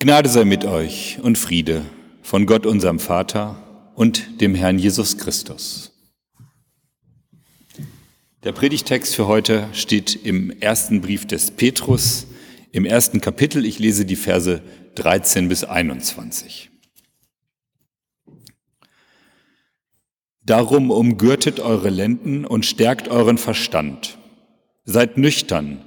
Gnade 0.00 0.28
sei 0.28 0.44
mit 0.44 0.64
euch 0.64 1.18
und 1.22 1.38
Friede 1.38 1.84
von 2.22 2.46
Gott 2.46 2.66
unserem 2.66 3.00
Vater 3.00 3.90
und 3.96 4.40
dem 4.40 4.54
Herrn 4.54 4.78
Jesus 4.78 5.18
Christus. 5.18 5.90
Der 8.44 8.52
Predigtext 8.52 9.16
für 9.16 9.26
heute 9.26 9.68
steht 9.72 10.14
im 10.14 10.52
ersten 10.60 11.00
Brief 11.00 11.26
des 11.26 11.50
Petrus, 11.50 12.28
im 12.70 12.84
ersten 12.84 13.20
Kapitel. 13.20 13.66
Ich 13.66 13.80
lese 13.80 14.04
die 14.04 14.14
Verse 14.14 14.62
13 14.94 15.48
bis 15.48 15.64
21. 15.64 16.70
Darum 20.44 20.92
umgürtet 20.92 21.58
eure 21.58 21.90
Lenden 21.90 22.44
und 22.44 22.64
stärkt 22.64 23.08
euren 23.08 23.36
Verstand. 23.36 24.16
Seid 24.84 25.18
nüchtern 25.18 25.84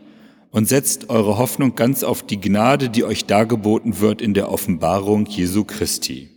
und 0.52 0.68
setzt 0.68 1.10
eure 1.10 1.38
Hoffnung 1.38 1.76
ganz 1.76 2.04
auf 2.04 2.24
die 2.24 2.40
Gnade, 2.40 2.90
die 2.90 3.04
euch 3.04 3.26
dargeboten 3.26 4.00
wird 4.00 4.22
in 4.22 4.34
der 4.34 4.52
Offenbarung 4.52 5.26
Jesu 5.26 5.64
Christi. 5.64 6.30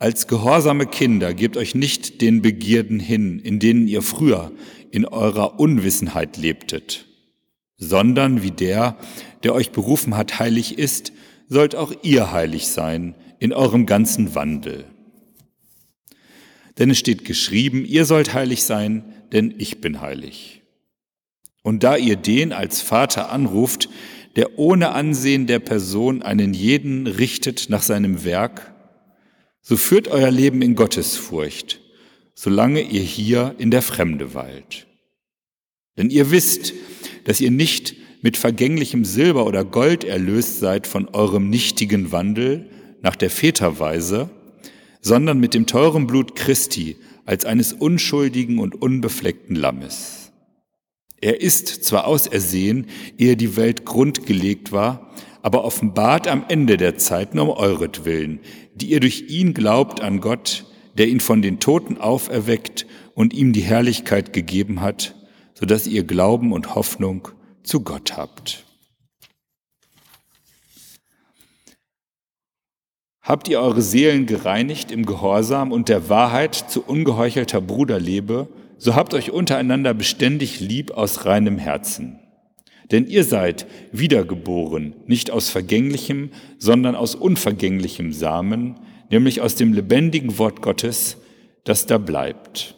Als 0.00 0.28
gehorsame 0.28 0.86
Kinder 0.86 1.34
gebt 1.34 1.56
euch 1.56 1.74
nicht 1.74 2.20
den 2.20 2.42
Begierden 2.42 3.00
hin, 3.00 3.40
in 3.40 3.58
denen 3.58 3.88
ihr 3.88 4.02
früher 4.02 4.52
in 4.90 5.04
eurer 5.04 5.58
Unwissenheit 5.58 6.36
lebtet, 6.36 7.06
sondern 7.76 8.42
wie 8.42 8.52
der, 8.52 8.96
der 9.42 9.54
euch 9.54 9.72
berufen 9.72 10.16
hat, 10.16 10.38
heilig 10.38 10.78
ist, 10.78 11.12
sollt 11.48 11.74
auch 11.74 11.92
ihr 12.02 12.30
heilig 12.30 12.68
sein 12.68 13.14
in 13.40 13.52
eurem 13.52 13.86
ganzen 13.86 14.34
Wandel. 14.34 14.84
Denn 16.78 16.90
es 16.90 16.98
steht 16.98 17.24
geschrieben, 17.24 17.84
ihr 17.84 18.04
sollt 18.04 18.34
heilig 18.34 18.62
sein, 18.62 19.04
denn 19.32 19.54
ich 19.58 19.80
bin 19.80 20.00
heilig. 20.00 20.57
Und 21.68 21.84
da 21.84 21.98
ihr 21.98 22.16
den 22.16 22.54
als 22.54 22.80
Vater 22.80 23.30
anruft, 23.30 23.90
der 24.36 24.58
ohne 24.58 24.92
Ansehen 24.92 25.46
der 25.46 25.58
Person 25.58 26.22
einen 26.22 26.54
jeden 26.54 27.06
richtet 27.06 27.68
nach 27.68 27.82
seinem 27.82 28.24
Werk, 28.24 28.72
so 29.60 29.76
führt 29.76 30.08
euer 30.08 30.30
Leben 30.30 30.62
in 30.62 30.76
Gottesfurcht, 30.76 31.82
solange 32.34 32.80
ihr 32.80 33.02
hier 33.02 33.54
in 33.58 33.70
der 33.70 33.82
Fremde 33.82 34.32
weilt. 34.32 34.86
Denn 35.98 36.08
ihr 36.08 36.30
wisst, 36.30 36.72
dass 37.24 37.38
ihr 37.38 37.50
nicht 37.50 37.96
mit 38.22 38.38
vergänglichem 38.38 39.04
Silber 39.04 39.44
oder 39.44 39.62
Gold 39.62 40.04
erlöst 40.04 40.60
seid 40.60 40.86
von 40.86 41.06
eurem 41.08 41.50
nichtigen 41.50 42.12
Wandel 42.12 42.70
nach 43.02 43.14
der 43.14 43.28
Väterweise, 43.28 44.30
sondern 45.02 45.38
mit 45.38 45.52
dem 45.52 45.66
teuren 45.66 46.06
Blut 46.06 46.34
Christi 46.34 46.96
als 47.26 47.44
eines 47.44 47.74
unschuldigen 47.74 48.58
und 48.58 48.74
unbefleckten 48.74 49.54
Lammes. 49.54 50.27
Er 51.20 51.40
ist 51.40 51.84
zwar 51.84 52.06
ausersehen, 52.06 52.86
ehe 53.16 53.36
die 53.36 53.56
Welt 53.56 53.84
grundgelegt 53.84 54.70
war, 54.70 55.10
aber 55.42 55.64
offenbart 55.64 56.28
am 56.28 56.44
Ende 56.48 56.76
der 56.76 56.96
Zeiten 56.96 57.38
um 57.38 57.48
euretwillen, 57.50 58.40
die 58.74 58.90
ihr 58.90 59.00
durch 59.00 59.24
ihn 59.28 59.54
glaubt 59.54 60.00
an 60.00 60.20
Gott, 60.20 60.64
der 60.96 61.08
ihn 61.08 61.20
von 61.20 61.42
den 61.42 61.60
Toten 61.60 61.98
auferweckt 61.98 62.86
und 63.14 63.32
ihm 63.34 63.52
die 63.52 63.62
Herrlichkeit 63.62 64.32
gegeben 64.32 64.80
hat, 64.80 65.14
so 65.54 65.66
dass 65.66 65.86
ihr 65.86 66.04
Glauben 66.04 66.52
und 66.52 66.74
Hoffnung 66.74 67.28
zu 67.62 67.80
Gott 67.80 68.16
habt. 68.16 68.64
Habt 73.20 73.48
ihr 73.48 73.60
eure 73.60 73.82
Seelen 73.82 74.26
gereinigt 74.26 74.90
im 74.90 75.04
Gehorsam 75.04 75.70
und 75.70 75.88
der 75.88 76.08
Wahrheit 76.08 76.54
zu 76.54 76.82
ungeheuchelter 76.82 77.60
Bruderliebe, 77.60 78.48
so 78.78 78.94
habt 78.94 79.12
euch 79.12 79.30
untereinander 79.30 79.92
beständig 79.92 80.60
lieb 80.60 80.92
aus 80.92 81.26
reinem 81.26 81.58
Herzen. 81.58 82.20
Denn 82.90 83.06
ihr 83.06 83.24
seid 83.24 83.66
wiedergeboren, 83.92 84.94
nicht 85.06 85.30
aus 85.30 85.50
vergänglichem, 85.50 86.30
sondern 86.58 86.94
aus 86.94 87.14
unvergänglichem 87.14 88.12
Samen, 88.12 88.80
nämlich 89.10 89.42
aus 89.42 89.56
dem 89.56 89.74
lebendigen 89.74 90.38
Wort 90.38 90.62
Gottes, 90.62 91.18
das 91.64 91.86
da 91.86 91.98
bleibt. 91.98 92.74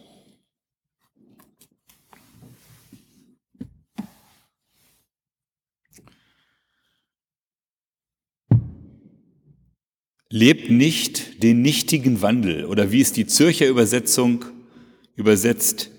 Lebt 10.32 10.70
nicht 10.70 11.42
den 11.42 11.60
nichtigen 11.60 12.22
Wandel 12.22 12.64
oder 12.64 12.92
wie 12.92 13.00
es 13.00 13.12
die 13.12 13.26
Zürcher 13.26 13.66
Übersetzung 13.66 14.44
übersetzt, 15.20 15.90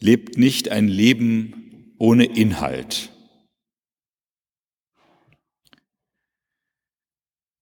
lebt 0.00 0.36
nicht 0.36 0.70
ein 0.70 0.88
Leben 0.88 1.94
ohne 1.98 2.24
Inhalt. 2.24 3.10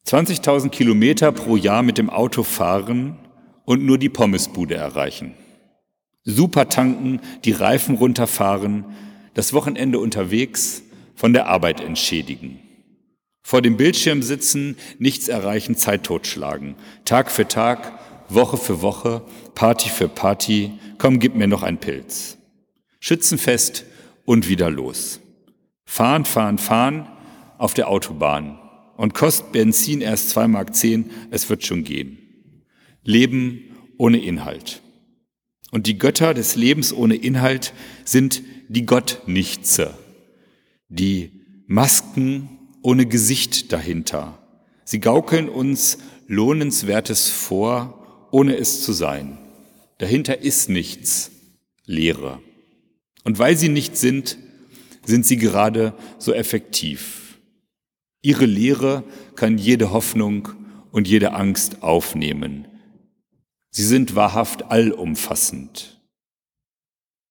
20.000 0.07 0.71
Kilometer 0.71 1.31
pro 1.33 1.57
Jahr 1.57 1.83
mit 1.83 1.99
dem 1.99 2.11
Auto 2.11 2.43
fahren 2.43 3.19
und 3.65 3.85
nur 3.85 3.99
die 3.99 4.09
Pommesbude 4.09 4.75
erreichen. 4.75 5.35
Super 6.25 6.69
tanken, 6.69 7.21
die 7.45 7.53
Reifen 7.53 7.97
runterfahren, 7.97 8.85
das 9.35 9.53
Wochenende 9.53 9.99
unterwegs, 9.99 10.83
von 11.15 11.33
der 11.33 11.47
Arbeit 11.47 11.81
entschädigen. 11.81 12.61
Vor 13.43 13.63
dem 13.63 13.77
Bildschirm 13.77 14.23
sitzen, 14.23 14.77
nichts 14.99 15.29
erreichen, 15.29 15.77
Zeit 15.77 16.05
totschlagen. 16.05 16.77
Tag 17.05 17.31
für 17.31 17.47
Tag, 17.47 17.99
Woche 18.29 18.57
für 18.57 18.83
Woche, 18.83 19.23
Party 19.55 19.89
für 19.89 20.09
Party, 20.09 20.73
komm, 20.99 21.19
gib 21.19 21.35
mir 21.35 21.47
noch 21.47 21.63
einen 21.63 21.79
Pilz. 21.79 22.39
Schützenfest 23.01 23.85
und 24.25 24.49
wieder 24.49 24.71
los. 24.71 25.21
Fahren, 25.85 26.25
fahren, 26.25 26.59
fahren 26.59 27.09
auf 27.59 27.75
der 27.75 27.89
Autobahn 27.89 28.59
und 28.97 29.15
kostet 29.15 29.53
Benzin 29.53 30.01
erst 30.01 30.37
2,10 30.37 30.49
Mark, 30.49 30.75
zehn, 30.75 31.11
es 31.31 31.49
wird 31.49 31.65
schon 31.65 31.85
gehen. 31.85 32.19
Leben 33.03 33.61
ohne 33.99 34.19
Inhalt. 34.19 34.81
Und 35.71 35.87
die 35.87 35.99
Götter 35.99 36.35
des 36.35 36.57
Lebens 36.57 36.93
ohne 36.93 37.17
Inhalt 37.17 37.73
sind 38.05 38.43
die 38.69 38.87
Gottnichtse, 38.87 39.95
die 40.89 41.33
Masken 41.67 42.49
ohne 42.83 43.07
Gesicht 43.07 43.73
dahinter. 43.73 44.39
Sie 44.85 45.01
gaukeln 45.01 45.49
uns 45.49 45.99
Lohnenswertes 46.27 47.29
vor, 47.29 48.29
ohne 48.31 48.57
es 48.57 48.83
zu 48.83 48.93
sein. 48.93 49.39
Dahinter 49.99 50.41
ist 50.41 50.69
nichts, 50.69 51.31
Leere. 51.87 52.41
Und 53.25 53.39
weil 53.39 53.57
sie 53.57 53.69
nicht 53.69 53.97
sind, 53.97 54.39
sind 55.05 55.27
sie 55.27 55.37
gerade 55.37 55.95
so 56.19 56.33
effektiv. 56.33 57.39
Ihre 58.23 58.47
Lehre 58.47 59.05
kann 59.37 59.59
jede 59.59 59.93
Hoffnung 59.93 60.49
und 60.91 61.09
jede 61.09 61.33
Angst 61.33 61.83
aufnehmen. 61.83 62.67
Sie 63.71 63.85
sind 63.85 64.15
wahrhaft 64.15 64.71
allumfassend. 64.71 66.01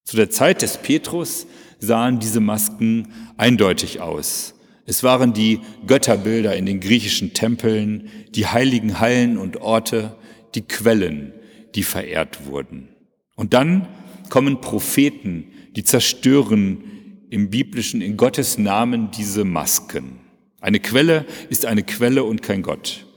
Zu 0.03 0.17
der 0.17 0.29
Zeit 0.29 0.61
des 0.61 0.77
Petrus 0.77 1.47
sahen 1.79 2.19
diese 2.19 2.41
Masken 2.41 3.07
eindeutig 3.37 4.01
aus. 4.01 4.53
Es 4.85 5.01
waren 5.03 5.33
die 5.33 5.61
Götterbilder 5.87 6.55
in 6.55 6.65
den 6.65 6.81
griechischen 6.81 7.33
Tempeln, 7.33 8.09
die 8.35 8.47
heiligen 8.47 8.99
Hallen 8.99 9.37
und 9.37 9.57
Orte, 9.61 10.15
die 10.55 10.61
Quellen, 10.61 11.33
die 11.75 11.83
verehrt 11.83 12.45
wurden. 12.45 12.89
Und 13.35 13.53
dann 13.53 13.87
kommen 14.29 14.61
Propheten, 14.61 15.51
die 15.75 15.83
zerstören 15.83 16.83
im 17.29 17.49
biblischen, 17.49 18.01
in 18.01 18.17
Gottes 18.17 18.57
Namen 18.57 19.11
diese 19.11 19.43
Masken. 19.43 20.19
Eine 20.61 20.79
Quelle 20.79 21.25
ist 21.49 21.65
eine 21.65 21.83
Quelle 21.83 22.23
und 22.23 22.41
kein 22.41 22.61
Gott. 22.61 23.07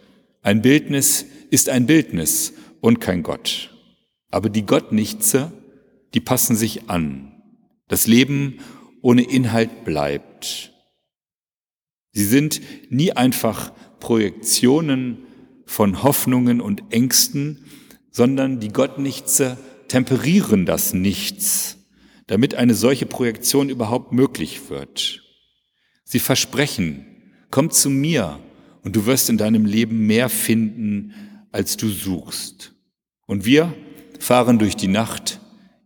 Ein 0.42 0.62
Bildnis 0.62 1.26
ist 1.50 1.68
ein 1.68 1.86
Bildnis 1.86 2.54
und 2.80 3.00
kein 3.00 3.22
Gott. 3.22 3.74
Aber 4.30 4.48
die 4.48 4.64
Gottnichtse, 4.66 5.52
die 6.14 6.20
passen 6.20 6.56
sich 6.56 6.88
an. 6.88 7.32
Das 7.88 8.06
Leben 8.06 8.58
ohne 9.02 9.22
Inhalt 9.22 9.84
bleibt. 9.84 10.72
Sie 12.12 12.24
sind 12.24 12.60
nie 12.90 13.12
einfach 13.12 13.72
Projektionen 14.00 15.18
von 15.66 16.02
Hoffnungen 16.02 16.60
und 16.60 16.82
Ängsten, 16.91 17.64
sondern 18.16 18.60
die 18.60 18.68
Gottnichtse 18.71 19.59
temperieren 19.89 20.65
das 20.65 20.95
Nichts, 20.95 21.77
damit 22.27 22.54
eine 22.54 22.72
solche 22.72 23.04
Projektion 23.04 23.68
überhaupt 23.68 24.13
möglich 24.13 24.71
wird. 24.71 25.22
Sie 26.03 26.18
versprechen, 26.18 27.04
komm 27.51 27.71
zu 27.71 27.91
mir 27.91 28.41
und 28.83 28.97
du 28.97 29.04
wirst 29.04 29.28
in 29.28 29.36
deinem 29.36 29.66
Leben 29.66 30.07
mehr 30.07 30.30
finden, 30.30 31.13
als 31.53 31.77
du 31.77 31.91
suchst. 31.91 32.72
Und 33.27 33.45
wir 33.45 33.74
fahren 34.19 34.59
durch 34.59 34.77
die 34.77 34.89
Nacht, 34.89 35.39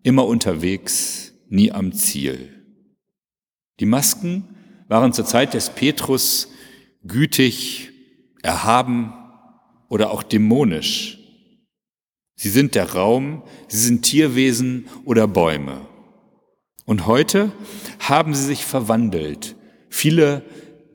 immer 0.04 0.24
unterwegs, 0.24 1.32
nie 1.48 1.72
am 1.72 1.92
Ziel. 1.92 2.64
Die 3.80 3.86
Masken 3.86 4.44
waren 4.86 5.12
zur 5.12 5.24
Zeit 5.24 5.52
des 5.52 5.70
Petrus 5.70 6.46
gütig, 7.02 7.90
erhaben 8.40 9.12
oder 9.88 10.12
auch 10.12 10.22
dämonisch. 10.22 11.19
Sie 12.42 12.48
sind 12.48 12.74
der 12.74 12.92
Raum, 12.94 13.42
sie 13.68 13.76
sind 13.76 14.00
Tierwesen 14.00 14.86
oder 15.04 15.28
Bäume. 15.28 15.86
Und 16.86 17.06
heute 17.06 17.52
haben 17.98 18.34
sie 18.34 18.46
sich 18.46 18.64
verwandelt. 18.64 19.56
Viele 19.90 20.42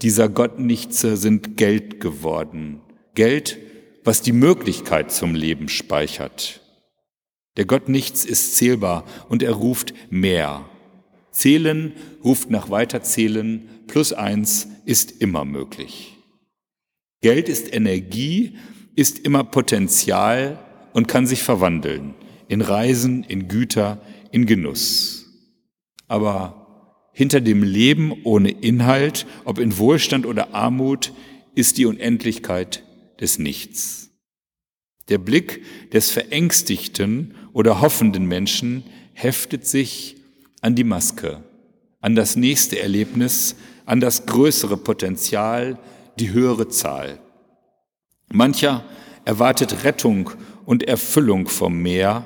dieser 0.01 0.27
Gottnichtse 0.27 1.17
sind 1.17 1.55
Geld 1.55 1.99
geworden. 1.99 2.81
Geld, 3.13 3.59
was 4.03 4.23
die 4.23 4.31
Möglichkeit 4.31 5.11
zum 5.11 5.35
Leben 5.35 5.69
speichert. 5.69 6.61
Der 7.57 7.65
Gott 7.65 7.89
nichts 7.89 8.25
ist 8.25 8.57
zählbar 8.57 9.05
und 9.29 9.43
er 9.43 9.53
ruft 9.53 9.93
mehr. 10.09 10.67
Zählen 11.29 11.93
ruft 12.23 12.49
nach 12.49 12.71
Weiterzählen, 12.71 13.69
plus 13.85 14.13
eins 14.13 14.67
ist 14.85 15.21
immer 15.21 15.45
möglich. 15.45 16.17
Geld 17.21 17.49
ist 17.49 17.71
Energie, 17.71 18.57
ist 18.95 19.19
immer 19.19 19.43
Potenzial 19.43 20.64
und 20.95 21.09
kann 21.09 21.27
sich 21.27 21.43
verwandeln 21.43 22.13
in 22.47 22.61
Reisen, 22.61 23.25
in 23.25 23.49
Güter, 23.49 24.01
in 24.31 24.45
Genuss. 24.45 25.25
Aber 26.07 27.09
hinter 27.11 27.41
dem 27.41 27.63
Leben 27.63 28.13
ohne 28.23 28.49
Inhalt, 28.49 29.25
ob 29.43 29.59
in 29.59 29.77
Wohlstand 29.77 30.25
oder 30.25 30.55
Armut, 30.55 31.11
ist 31.53 31.77
die 31.77 31.85
Unendlichkeit 31.85 32.83
des 33.19 33.39
Nichts. 33.39 34.09
Der 35.09 35.17
Blick 35.17 35.63
des 35.91 36.11
verängstigten 36.11 37.35
oder 37.51 37.81
hoffenden 37.81 38.25
Menschen 38.25 38.83
heftet 39.11 39.67
sich 39.67 40.15
an 40.61 40.75
die 40.75 40.85
Maske, 40.85 41.43
an 41.99 42.15
das 42.15 42.37
nächste 42.37 42.79
Erlebnis, 42.79 43.57
an 43.85 43.99
das 43.99 44.27
größere 44.27 44.77
Potenzial, 44.77 45.77
die 46.19 46.31
höhere 46.31 46.69
Zahl. 46.69 47.19
Mancher 48.31 48.85
erwartet 49.25 49.83
Rettung 49.83 50.31
und 50.65 50.83
Erfüllung 50.83 51.47
vom 51.47 51.81
Meer, 51.81 52.25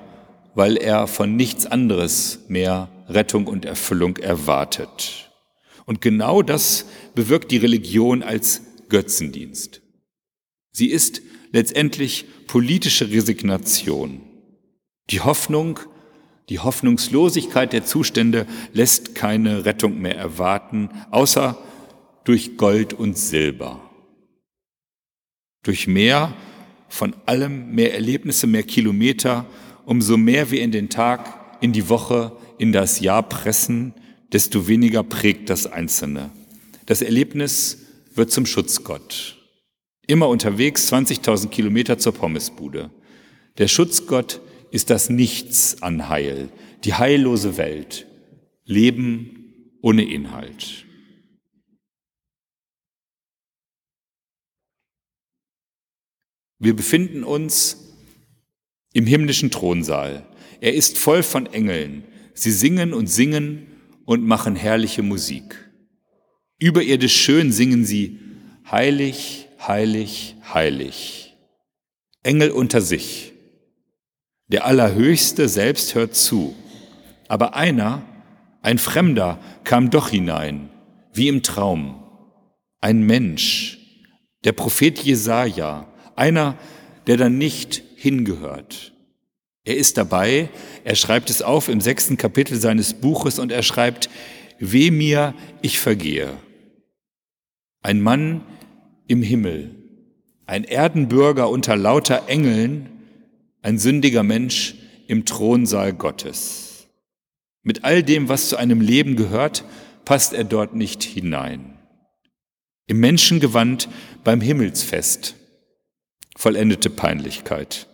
weil 0.56 0.78
er 0.78 1.08
von 1.08 1.36
nichts 1.36 1.66
anderes 1.66 2.46
mehr 2.48 2.90
Rettung 3.08 3.48
und 3.48 3.66
Erfüllung 3.66 4.18
erwartet. 4.18 5.32
Und 5.86 6.02
genau 6.02 6.42
das 6.42 6.86
bewirkt 7.16 7.52
die 7.52 7.58
Religion 7.58 8.24
als 8.24 8.62
Götzendienst. 8.90 9.82
Sie 10.72 10.88
ist 10.88 11.22
letztendlich 11.52 12.26
politische 12.48 13.10
Resignation. 13.10 14.22
Die 15.10 15.22
Hoffnung, 15.22 15.80
die 16.50 16.60
Hoffnungslosigkeit 16.60 17.74
der 17.74 17.86
Zustände 17.86 18.46
lässt 18.74 19.16
keine 19.16 19.66
Rettung 19.66 20.00
mehr 20.00 20.16
erwarten, 20.16 20.90
außer 21.12 21.58
durch 22.24 22.58
Gold 22.58 22.94
und 22.94 23.18
Silber. 23.18 23.82
Durch 25.64 25.88
mehr 25.88 26.34
von 26.90 27.16
allem, 27.26 27.74
mehr 27.74 27.94
Erlebnisse, 27.94 28.48
mehr 28.48 28.64
Kilometer, 28.64 29.46
umso 29.86 30.18
mehr 30.18 30.52
wir 30.52 30.62
in 30.62 30.72
den 30.72 30.90
Tag, 30.90 31.58
in 31.62 31.72
die 31.72 31.90
Woche, 31.90 32.32
in 32.58 32.72
das 32.72 33.00
Jahr 33.00 33.24
pressen, 33.24 33.94
desto 34.32 34.68
weniger 34.68 35.04
prägt 35.04 35.50
das 35.50 35.66
Einzelne. 35.66 36.30
Das 36.86 37.02
Erlebnis 37.02 37.86
wird 38.16 38.32
zum 38.32 38.46
Schutzgott. 38.46 39.38
Immer 40.08 40.28
unterwegs 40.28 40.92
20.000 40.92 41.50
Kilometer 41.50 41.98
zur 41.98 42.14
Pommesbude. 42.14 42.90
Der 43.58 43.68
Schutzgott 43.68 44.42
ist 44.72 44.90
das 44.90 45.10
Nichts 45.10 45.82
an 45.82 46.10
Heil, 46.10 46.50
die 46.84 46.94
heillose 46.94 47.58
Welt, 47.58 48.08
Leben 48.66 49.76
ohne 49.82 50.04
Inhalt. 50.04 50.86
Wir 56.60 56.76
befinden 56.76 57.24
uns 57.24 57.96
im 58.94 59.06
himmlischen 59.06 59.50
Thronsaal. 59.50 60.26
Er 60.60 60.74
ist 60.74 60.98
voll 60.98 61.24
von 61.24 61.46
Engeln. 61.46 62.04
Sie 62.34 62.52
singen 62.52 62.94
und 62.94 63.08
singen 63.08 63.68
und 64.06 64.26
machen 64.26 64.56
herrliche 64.56 65.02
Musik. 65.02 65.72
Überirdisch 66.60 67.16
schön 67.16 67.54
singen 67.54 67.86
sie, 67.86 68.20
heilig, 68.70 69.48
heilig, 69.66 70.36
heilig. 70.54 71.38
Engel 72.24 72.52
unter 72.52 72.82
sich. 72.82 73.32
Der 74.48 74.66
Allerhöchste 74.66 75.48
selbst 75.48 75.96
hört 75.96 76.16
zu. 76.16 76.56
Aber 77.30 77.56
einer, 77.56 78.02
ein 78.62 78.78
Fremder, 78.78 79.40
kam 79.64 79.90
doch 79.90 80.10
hinein, 80.10 80.70
wie 81.14 81.30
im 81.30 81.44
Traum. 81.44 82.04
Ein 82.82 83.04
Mensch, 83.04 83.78
der 84.44 84.52
Prophet 84.52 85.00
Jesaja, 85.00 85.88
einer, 86.20 86.58
der 87.08 87.18
dann 87.18 87.38
nicht 87.38 87.82
hingehört. 87.96 88.94
Er 89.64 89.78
ist 89.78 89.98
dabei, 89.98 90.50
er 90.84 90.96
schreibt 90.96 91.30
es 91.30 91.42
auf 91.42 91.70
im 91.70 91.82
sechsten 91.82 92.18
Kapitel 92.18 92.60
seines 92.60 92.94
Buches 92.94 93.40
und 93.40 93.52
er 93.52 93.64
schreibt, 93.64 94.10
Weh 94.60 94.92
mir, 94.92 95.34
ich 95.62 95.80
vergehe. 95.80 96.34
Ein 97.82 98.02
Mann 98.02 98.42
im 99.08 99.24
Himmel, 99.24 99.76
ein 100.46 100.66
Erdenbürger 100.66 101.50
unter 101.50 101.76
lauter 101.76 102.28
Engeln, 102.28 102.90
ein 103.62 103.78
sündiger 103.80 104.24
Mensch 104.24 104.76
im 105.08 105.26
Thronsaal 105.26 105.94
Gottes. 105.94 106.88
Mit 107.64 107.84
all 107.84 108.04
dem, 108.04 108.30
was 108.30 108.50
zu 108.50 108.58
einem 108.58 108.82
Leben 108.82 109.16
gehört, 109.16 109.64
passt 110.06 110.34
er 110.34 110.44
dort 110.44 110.76
nicht 110.76 111.04
hinein. 111.04 111.78
Im 112.88 113.00
Menschengewand 113.00 113.90
beim 114.24 114.42
Himmelsfest. 114.42 115.36
Vollendete 116.40 116.90
Peinlichkeit. 116.90 117.90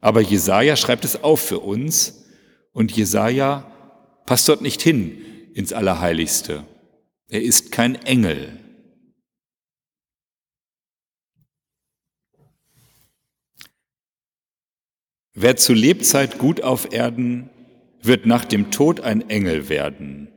Aber 0.00 0.22
Jesaja 0.22 0.74
schreibt 0.76 1.04
es 1.04 1.22
auf 1.22 1.38
für 1.38 1.58
uns 1.58 2.24
und 2.72 2.92
Jesaja 2.92 3.70
passt 4.24 4.48
dort 4.48 4.62
nicht 4.62 4.80
hin 4.80 5.20
ins 5.52 5.74
Allerheiligste. 5.74 6.64
Er 7.28 7.42
ist 7.42 7.72
kein 7.72 7.96
Engel. 7.96 8.58
Wer 15.34 15.56
zu 15.56 15.74
Lebzeit 15.74 16.38
gut 16.38 16.62
auf 16.62 16.94
Erden, 16.94 17.50
wird 18.00 18.24
nach 18.24 18.46
dem 18.46 18.70
Tod 18.70 19.02
ein 19.02 19.28
Engel 19.28 19.68
werden. 19.68 20.28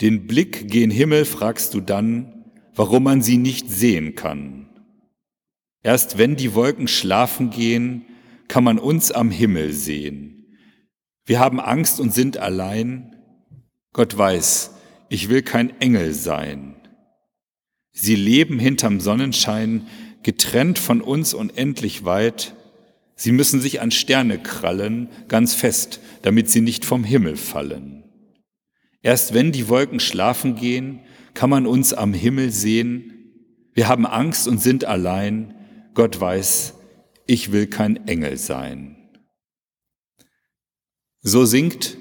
Den 0.00 0.28
Blick 0.28 0.70
gen 0.70 0.92
Himmel 0.92 1.24
fragst 1.24 1.74
du 1.74 1.80
dann, 1.80 2.44
warum 2.76 3.02
man 3.02 3.22
sie 3.22 3.38
nicht 3.38 3.70
sehen 3.70 4.14
kann. 4.14 4.65
Erst 5.86 6.18
wenn 6.18 6.34
die 6.34 6.52
Wolken 6.52 6.88
schlafen 6.88 7.50
gehen, 7.50 8.06
kann 8.48 8.64
man 8.64 8.80
uns 8.80 9.12
am 9.12 9.30
Himmel 9.30 9.72
sehen. 9.72 10.48
Wir 11.24 11.38
haben 11.38 11.60
Angst 11.60 12.00
und 12.00 12.12
sind 12.12 12.38
allein. 12.38 13.14
Gott 13.92 14.18
weiß, 14.18 14.72
ich 15.10 15.28
will 15.28 15.42
kein 15.42 15.80
Engel 15.80 16.12
sein. 16.12 16.74
Sie 17.92 18.16
leben 18.16 18.58
hinterm 18.58 18.98
Sonnenschein, 18.98 19.86
getrennt 20.24 20.80
von 20.80 21.00
uns 21.00 21.34
unendlich 21.34 22.04
weit. 22.04 22.56
Sie 23.14 23.30
müssen 23.30 23.60
sich 23.60 23.80
an 23.80 23.92
Sterne 23.92 24.40
krallen, 24.40 25.08
ganz 25.28 25.54
fest, 25.54 26.00
damit 26.22 26.50
sie 26.50 26.62
nicht 26.62 26.84
vom 26.84 27.04
Himmel 27.04 27.36
fallen. 27.36 28.02
Erst 29.02 29.34
wenn 29.34 29.52
die 29.52 29.68
Wolken 29.68 30.00
schlafen 30.00 30.56
gehen, 30.56 30.98
kann 31.34 31.48
man 31.48 31.64
uns 31.64 31.94
am 31.94 32.12
Himmel 32.12 32.50
sehen. 32.50 33.12
Wir 33.72 33.86
haben 33.86 34.04
Angst 34.04 34.48
und 34.48 34.60
sind 34.60 34.84
allein. 34.84 35.52
Gott 35.96 36.20
weiß, 36.20 36.74
ich 37.26 37.52
will 37.52 37.66
kein 37.66 38.06
Engel 38.06 38.36
sein. 38.36 38.96
So 41.22 41.46
singt 41.46 41.96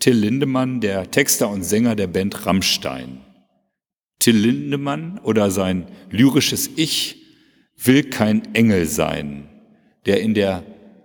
Till 0.00 0.16
Lindemann, 0.16 0.80
der 0.80 1.10
Texter 1.10 1.48
und 1.48 1.62
Sänger 1.62 1.94
der 1.94 2.08
Band 2.08 2.46
Rammstein. 2.46 3.20
Till 4.18 4.36
Lindemann 4.36 5.20
oder 5.20 5.52
sein 5.52 5.86
lyrisches 6.10 6.68
Ich 6.74 7.22
will 7.76 8.10
kein 8.10 8.54
Engel 8.56 8.86
sein, 8.86 9.48
der 10.04 10.20
in 10.20 10.34
der 10.34 10.64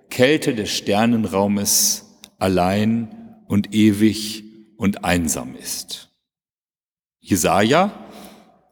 Kälte 0.09 0.55
des 0.55 0.75
Sternenraumes 0.75 2.17
allein 2.39 3.43
und 3.47 3.75
ewig 3.75 4.43
und 4.77 5.05
einsam 5.05 5.55
ist. 5.55 6.09
Jesaja, 7.19 7.91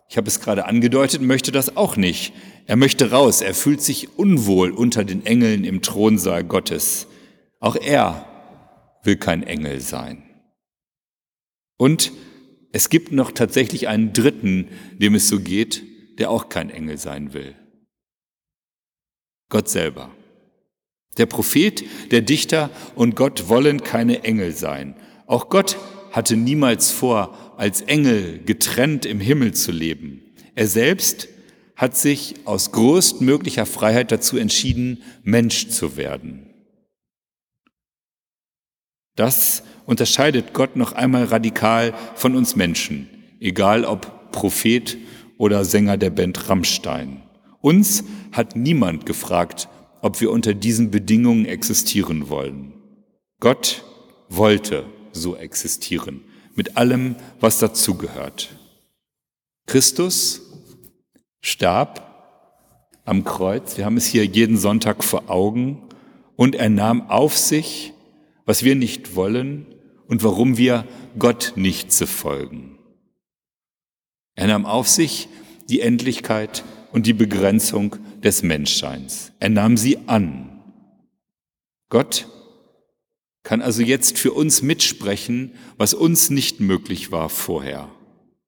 ich 0.09 0.17
habe 0.17 0.27
es 0.27 0.39
gerade 0.39 0.65
angedeutet, 0.65 1.21
möchte 1.21 1.51
das 1.51 1.77
auch 1.77 1.95
nicht. 1.95 2.33
Er 2.71 2.77
möchte 2.77 3.11
raus, 3.11 3.41
er 3.41 3.53
fühlt 3.53 3.81
sich 3.81 4.17
unwohl 4.17 4.71
unter 4.71 5.03
den 5.03 5.25
Engeln 5.25 5.65
im 5.65 5.81
Thronsaal 5.81 6.45
Gottes. 6.45 7.05
Auch 7.59 7.75
er 7.75 8.25
will 9.03 9.17
kein 9.17 9.43
Engel 9.43 9.81
sein. 9.81 10.23
Und 11.75 12.13
es 12.71 12.87
gibt 12.87 13.11
noch 13.11 13.33
tatsächlich 13.33 13.89
einen 13.89 14.13
dritten, 14.13 14.69
dem 14.93 15.15
es 15.15 15.27
so 15.27 15.41
geht, 15.41 15.83
der 16.17 16.29
auch 16.31 16.47
kein 16.47 16.69
Engel 16.69 16.97
sein 16.97 17.33
will. 17.33 17.55
Gott 19.49 19.67
selber. 19.67 20.15
Der 21.17 21.25
Prophet, 21.25 21.83
der 22.11 22.21
Dichter 22.21 22.69
und 22.95 23.17
Gott 23.17 23.49
wollen 23.49 23.83
keine 23.83 24.23
Engel 24.23 24.55
sein. 24.55 24.95
Auch 25.27 25.49
Gott 25.49 25.77
hatte 26.11 26.37
niemals 26.37 26.89
vor, 26.89 27.53
als 27.57 27.81
Engel 27.81 28.39
getrennt 28.45 29.05
im 29.05 29.19
Himmel 29.19 29.53
zu 29.53 29.73
leben. 29.73 30.21
Er 30.55 30.67
selbst 30.67 31.27
hat 31.75 31.97
sich 31.97 32.35
aus 32.45 32.71
größtmöglicher 32.71 33.65
Freiheit 33.65 34.11
dazu 34.11 34.37
entschieden, 34.37 35.03
Mensch 35.23 35.69
zu 35.69 35.97
werden. 35.97 36.47
Das 39.15 39.63
unterscheidet 39.85 40.53
Gott 40.53 40.75
noch 40.75 40.93
einmal 40.93 41.25
radikal 41.25 41.93
von 42.15 42.35
uns 42.35 42.55
Menschen, 42.55 43.09
egal 43.39 43.85
ob 43.85 44.31
Prophet 44.31 44.97
oder 45.37 45.65
Sänger 45.65 45.97
der 45.97 46.11
Band 46.11 46.49
Rammstein. 46.49 47.21
Uns 47.61 48.03
hat 48.31 48.55
niemand 48.55 49.05
gefragt, 49.05 49.67
ob 50.01 50.21
wir 50.21 50.31
unter 50.31 50.53
diesen 50.53 50.91
Bedingungen 50.91 51.45
existieren 51.45 52.29
wollen. 52.29 52.73
Gott 53.39 53.83
wollte 54.29 54.85
so 55.11 55.35
existieren, 55.35 56.21
mit 56.55 56.77
allem, 56.77 57.15
was 57.39 57.59
dazugehört. 57.59 58.55
Christus 59.67 60.50
starb 61.41 62.07
am 63.03 63.23
Kreuz, 63.23 63.77
wir 63.77 63.85
haben 63.85 63.97
es 63.97 64.05
hier 64.05 64.25
jeden 64.25 64.57
Sonntag 64.57 65.03
vor 65.03 65.29
Augen, 65.29 65.89
und 66.35 66.55
er 66.55 66.69
nahm 66.69 67.09
auf 67.09 67.37
sich, 67.37 67.93
was 68.45 68.63
wir 68.63 68.75
nicht 68.75 69.15
wollen 69.15 69.65
und 70.07 70.23
warum 70.23 70.57
wir 70.57 70.87
Gott 71.19 71.53
nicht 71.55 71.91
zu 71.91 72.07
folgen. 72.07 72.79
Er 74.35 74.47
nahm 74.47 74.65
auf 74.65 74.87
sich 74.87 75.27
die 75.69 75.81
Endlichkeit 75.81 76.63
und 76.91 77.05
die 77.05 77.13
Begrenzung 77.13 77.97
des 78.23 78.43
Menschseins. 78.43 79.33
Er 79.39 79.49
nahm 79.49 79.77
sie 79.77 79.99
an. 80.07 80.61
Gott 81.89 82.27
kann 83.43 83.61
also 83.61 83.81
jetzt 83.81 84.17
für 84.17 84.33
uns 84.33 84.61
mitsprechen, 84.61 85.53
was 85.77 85.93
uns 85.93 86.29
nicht 86.29 86.59
möglich 86.59 87.11
war 87.11 87.29
vorher. 87.29 87.89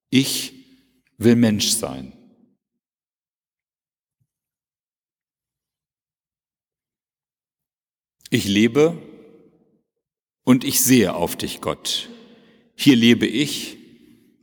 Ich 0.09 0.53
will 1.17 1.35
Mensch 1.35 1.69
sein. 1.69 2.13
Ich 8.33 8.45
lebe 8.45 8.97
und 10.43 10.63
ich 10.63 10.81
sehe 10.81 11.13
auf 11.13 11.35
dich, 11.35 11.61
Gott. 11.61 12.09
Hier 12.75 12.95
lebe 12.95 13.27
ich 13.27 13.77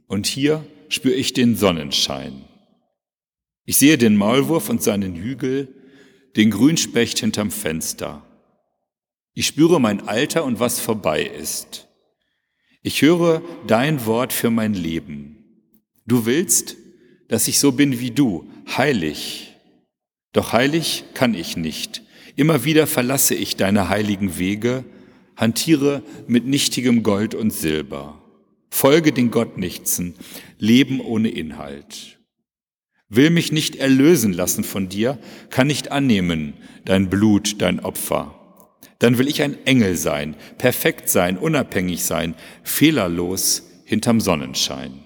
und 0.06 0.28
hier 0.28 0.64
spüre 0.88 1.16
ich 1.16 1.32
den 1.32 1.56
Sonnenschein. 1.56 2.44
Ich 3.64 3.78
sehe 3.78 3.98
den 3.98 4.14
Maulwurf 4.14 4.68
und 4.68 4.80
seinen 4.80 5.16
Hügel, 5.16 5.74
den 6.36 6.52
Grünspecht 6.52 7.18
hinterm 7.18 7.50
Fenster. 7.50 8.24
Ich 9.34 9.48
spüre 9.48 9.80
mein 9.80 10.06
Alter 10.06 10.44
und 10.44 10.60
was 10.60 10.78
vorbei 10.78 11.24
ist. 11.24 11.88
Ich 12.84 13.02
höre 13.02 13.42
dein 13.66 14.06
Wort 14.06 14.32
für 14.32 14.50
mein 14.50 14.74
Leben. 14.74 15.66
Du 16.06 16.26
willst, 16.26 16.76
dass 17.26 17.48
ich 17.48 17.58
so 17.58 17.72
bin 17.72 17.98
wie 17.98 18.12
du, 18.12 18.48
heilig. 18.68 19.56
Doch 20.32 20.52
heilig 20.52 21.06
kann 21.12 21.34
ich 21.34 21.56
nicht. 21.56 22.02
Immer 22.40 22.64
wieder 22.64 22.86
verlasse 22.86 23.34
ich 23.34 23.56
deine 23.56 23.90
heiligen 23.90 24.38
Wege, 24.38 24.86
hantiere 25.36 26.02
mit 26.26 26.46
nichtigem 26.46 27.02
Gold 27.02 27.34
und 27.34 27.52
Silber, 27.52 28.18
folge 28.70 29.12
den 29.12 29.30
Gottnichtsen, 29.30 30.14
Leben 30.56 31.02
ohne 31.02 31.28
Inhalt. 31.28 32.18
Will 33.10 33.28
mich 33.28 33.52
nicht 33.52 33.76
erlösen 33.76 34.32
lassen 34.32 34.64
von 34.64 34.88
dir, 34.88 35.18
kann 35.50 35.66
nicht 35.66 35.92
annehmen 35.92 36.54
dein 36.86 37.10
Blut, 37.10 37.60
dein 37.60 37.78
Opfer. 37.78 38.34
Dann 39.00 39.18
will 39.18 39.28
ich 39.28 39.42
ein 39.42 39.58
Engel 39.66 39.96
sein, 39.96 40.34
perfekt 40.56 41.10
sein, 41.10 41.36
unabhängig 41.36 42.04
sein, 42.04 42.34
fehlerlos 42.62 43.64
hinterm 43.84 44.18
Sonnenschein. 44.18 45.00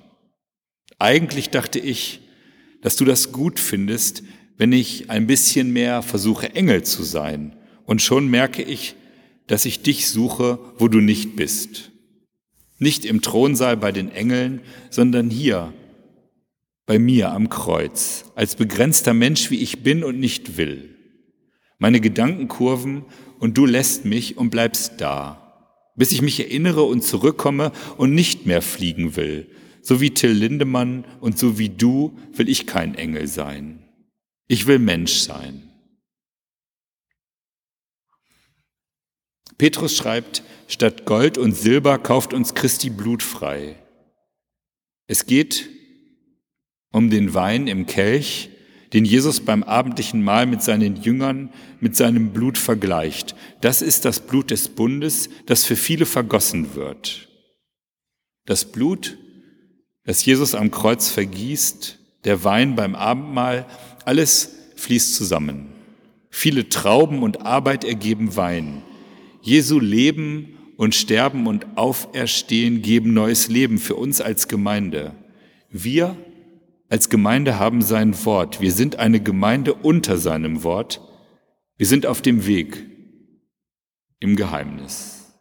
Eigentlich 1.00 1.50
dachte 1.50 1.80
ich, 1.80 2.20
dass 2.80 2.94
du 2.94 3.04
das 3.04 3.32
gut 3.32 3.58
findest, 3.58 4.22
wenn 4.56 4.72
ich 4.72 5.10
ein 5.10 5.26
bisschen 5.26 5.72
mehr 5.72 6.02
versuche, 6.02 6.54
Engel 6.54 6.82
zu 6.84 7.02
sein. 7.02 7.56
Und 7.84 8.02
schon 8.02 8.28
merke 8.28 8.62
ich, 8.62 8.94
dass 9.46 9.64
ich 9.64 9.82
dich 9.82 10.08
suche, 10.08 10.58
wo 10.78 10.88
du 10.88 11.00
nicht 11.00 11.36
bist. 11.36 11.90
Nicht 12.78 13.04
im 13.04 13.20
Thronsaal 13.20 13.76
bei 13.76 13.92
den 13.92 14.10
Engeln, 14.10 14.60
sondern 14.90 15.30
hier, 15.30 15.72
bei 16.86 16.98
mir 16.98 17.32
am 17.32 17.48
Kreuz, 17.48 18.26
als 18.34 18.56
begrenzter 18.56 19.14
Mensch, 19.14 19.50
wie 19.50 19.60
ich 19.60 19.82
bin 19.82 20.04
und 20.04 20.18
nicht 20.18 20.56
will. 20.56 20.96
Meine 21.78 22.00
Gedanken 22.00 22.48
kurven 22.48 23.04
und 23.38 23.56
du 23.56 23.66
lässt 23.66 24.04
mich 24.04 24.36
und 24.36 24.50
bleibst 24.50 24.94
da, 24.98 25.72
bis 25.96 26.12
ich 26.12 26.22
mich 26.22 26.40
erinnere 26.40 26.82
und 26.82 27.02
zurückkomme 27.02 27.72
und 27.96 28.14
nicht 28.14 28.46
mehr 28.46 28.62
fliegen 28.62 29.16
will. 29.16 29.48
So 29.82 30.00
wie 30.00 30.10
Till 30.10 30.30
Lindemann 30.30 31.04
und 31.20 31.38
so 31.38 31.58
wie 31.58 31.68
du 31.68 32.16
will 32.34 32.48
ich 32.48 32.66
kein 32.66 32.94
Engel 32.94 33.26
sein. 33.26 33.83
Ich 34.46 34.66
will 34.66 34.78
Mensch 34.78 35.14
sein. 35.14 35.70
Petrus 39.56 39.96
schreibt, 39.96 40.42
statt 40.66 41.06
Gold 41.06 41.38
und 41.38 41.52
Silber 41.52 41.98
kauft 41.98 42.34
uns 42.34 42.54
Christi 42.54 42.90
Blut 42.90 43.22
frei. 43.22 43.76
Es 45.06 45.26
geht 45.26 45.70
um 46.90 47.10
den 47.10 47.34
Wein 47.34 47.66
im 47.66 47.86
Kelch, 47.86 48.50
den 48.92 49.04
Jesus 49.04 49.40
beim 49.40 49.64
abendlichen 49.64 50.22
Mahl 50.22 50.46
mit 50.46 50.62
seinen 50.62 50.96
Jüngern 51.02 51.52
mit 51.80 51.96
seinem 51.96 52.32
Blut 52.32 52.56
vergleicht. 52.56 53.34
Das 53.60 53.82
ist 53.82 54.04
das 54.04 54.20
Blut 54.20 54.50
des 54.50 54.68
Bundes, 54.68 55.28
das 55.46 55.64
für 55.64 55.76
viele 55.76 56.06
vergossen 56.06 56.76
wird. 56.76 57.28
Das 58.46 58.64
Blut, 58.64 59.18
das 60.04 60.24
Jesus 60.24 60.54
am 60.54 60.70
Kreuz 60.70 61.10
vergießt, 61.10 61.98
der 62.24 62.44
Wein 62.44 62.76
beim 62.76 62.94
Abendmahl, 62.94 63.66
alles 64.06 64.54
fließt 64.76 65.14
zusammen. 65.14 65.72
Viele 66.30 66.68
Trauben 66.68 67.22
und 67.22 67.42
Arbeit 67.42 67.84
ergeben 67.84 68.36
Wein. 68.36 68.82
Jesu 69.40 69.78
Leben 69.78 70.58
und 70.76 70.94
Sterben 70.94 71.46
und 71.46 71.76
Auferstehen 71.76 72.82
geben 72.82 73.14
neues 73.14 73.48
Leben 73.48 73.78
für 73.78 73.94
uns 73.94 74.20
als 74.20 74.48
Gemeinde. 74.48 75.14
Wir 75.70 76.16
als 76.88 77.08
Gemeinde 77.08 77.58
haben 77.58 77.82
sein 77.82 78.24
Wort. 78.24 78.60
Wir 78.60 78.72
sind 78.72 78.98
eine 78.98 79.20
Gemeinde 79.20 79.74
unter 79.74 80.16
seinem 80.16 80.62
Wort. 80.64 81.00
Wir 81.76 81.86
sind 81.86 82.06
auf 82.06 82.22
dem 82.22 82.46
Weg 82.46 82.84
im 84.20 84.36
Geheimnis. 84.36 85.34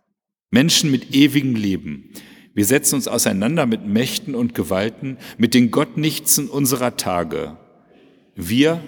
Menschen 0.52 0.92
mit 0.92 1.16
ewigem 1.16 1.56
Leben. 1.56 2.12
Wir 2.54 2.66
setzen 2.66 2.96
uns 2.96 3.08
auseinander 3.08 3.66
mit 3.66 3.86
Mächten 3.86 4.36
und 4.36 4.54
Gewalten, 4.54 5.18
mit 5.38 5.54
den 5.54 5.72
Gottnichtsen 5.72 6.50
unserer 6.50 6.98
Tage. 6.98 7.58
Wir 8.36 8.84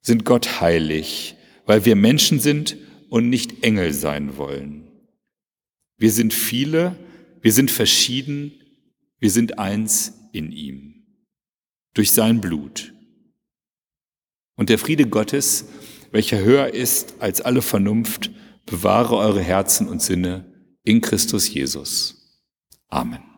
sind 0.00 0.24
Gott 0.24 0.60
heilig, 0.60 1.36
weil 1.64 1.84
wir 1.84 1.96
Menschen 1.96 2.38
sind 2.38 2.76
und 3.08 3.28
nicht 3.28 3.64
Engel 3.64 3.92
sein 3.92 4.36
wollen. 4.36 4.88
Wir 5.96 6.12
sind 6.12 6.34
viele, 6.34 6.96
wir 7.40 7.52
sind 7.52 7.70
verschieden, 7.70 8.52
wir 9.18 9.30
sind 9.30 9.58
eins 9.58 10.12
in 10.32 10.52
ihm, 10.52 11.06
durch 11.94 12.12
sein 12.12 12.40
Blut. 12.40 12.92
Und 14.56 14.68
der 14.68 14.78
Friede 14.78 15.08
Gottes, 15.08 15.66
welcher 16.12 16.38
höher 16.38 16.72
ist 16.74 17.16
als 17.20 17.40
alle 17.40 17.62
Vernunft, 17.62 18.30
bewahre 18.66 19.16
eure 19.16 19.42
Herzen 19.42 19.88
und 19.88 20.02
Sinne 20.02 20.52
in 20.82 21.00
Christus 21.00 21.52
Jesus. 21.52 22.42
Amen. 22.88 23.35